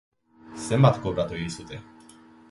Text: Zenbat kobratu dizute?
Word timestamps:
Zenbat 0.67 0.97
kobratu 1.03 1.37
dizute? 1.41 1.79